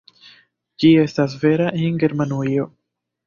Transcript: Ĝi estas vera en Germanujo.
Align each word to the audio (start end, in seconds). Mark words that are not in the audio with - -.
Ĝi 0.83 0.89
estas 1.01 1.35
vera 1.45 1.67
en 1.83 2.01
Germanujo. 2.05 2.67